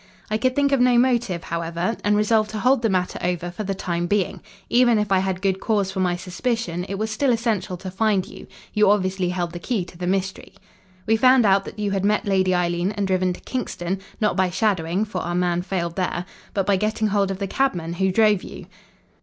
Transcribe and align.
"I 0.31 0.39
could 0.39 0.55
think 0.55 0.71
of 0.71 0.79
no 0.79 0.97
motive, 0.97 1.43
however, 1.43 1.95
and 2.03 2.17
resolved 2.17 2.49
to 2.49 2.57
hold 2.59 2.81
the 2.81 2.89
matter 2.89 3.19
over 3.21 3.51
for 3.51 3.63
the 3.63 3.75
time 3.75 4.07
being. 4.07 4.41
Even 4.67 4.97
if 4.97 5.11
I 5.11 5.19
had 5.19 5.43
good 5.43 5.59
cause 5.59 5.91
for 5.91 5.99
my 5.99 6.15
suspicion, 6.15 6.85
it 6.89 6.95
was 6.95 7.11
still 7.11 7.31
essential 7.31 7.77
to 7.77 7.91
find 7.91 8.25
you. 8.25 8.47
You 8.73 8.89
obviously 8.89 9.29
held 9.29 9.51
the 9.51 9.59
key 9.59 9.85
to 9.85 9.99
the 9.99 10.07
mystery. 10.07 10.53
"We 11.05 11.17
found 11.17 11.45
out 11.45 11.65
that 11.65 11.77
you 11.77 11.91
had 11.91 12.03
met 12.03 12.25
Lady 12.25 12.55
Eileen, 12.55 12.89
and 12.93 13.05
driven 13.05 13.31
to 13.33 13.41
Kingston 13.41 13.99
not 14.19 14.35
by 14.35 14.49
shadowing, 14.49 15.05
for 15.05 15.21
our 15.21 15.35
man 15.35 15.61
failed 15.61 15.95
there 15.97 16.25
but 16.55 16.65
by 16.65 16.77
getting 16.77 17.09
hold 17.09 17.29
of 17.29 17.37
the 17.37 17.45
cabman 17.45 17.93
who 17.93 18.11
drove 18.11 18.41
you. 18.41 18.65